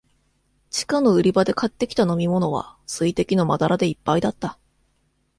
[0.71, 4.57] 地下の売り場で買ってきた飲みものは、水滴のまだらでいっぱいだった。